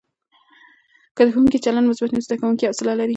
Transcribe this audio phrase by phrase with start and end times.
[1.15, 3.09] که د ښوونکي چلند مثبت وي، زده کوونکي حوصله لري.